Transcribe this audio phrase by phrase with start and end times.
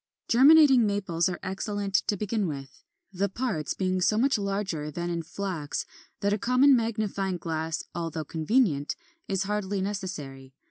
[0.33, 0.41] 19.
[0.47, 2.81] =Germinating Maples= are excellent to begin with,
[3.13, 5.85] the parts being so much larger than in Flax
[6.21, 8.95] that a common magnifying glass, although convenient,
[9.27, 10.55] is hardly necessary.